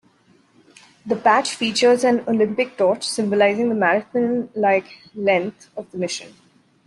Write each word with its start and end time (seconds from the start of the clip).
The 1.05 1.15
patch 1.15 1.49
features 1.53 2.03
an 2.03 2.21
Olympic 2.27 2.75
torch, 2.75 3.07
symbolizing 3.07 3.69
the 3.69 3.75
marathon-like 3.75 4.97
length 5.13 5.69
of 5.77 5.91
the 5.91 5.99
mission. 5.99 6.33